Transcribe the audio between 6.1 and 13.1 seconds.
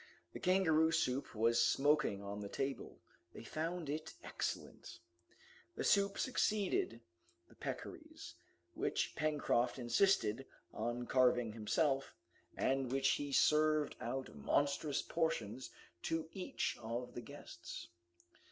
succeeded the peccaries, which Pencroft insisted on carving himself, and of which